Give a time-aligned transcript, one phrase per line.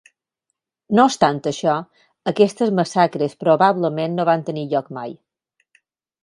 [0.99, 1.75] No obstant això,
[2.31, 5.15] aquestes massacres probablement no van tenir lloc mai.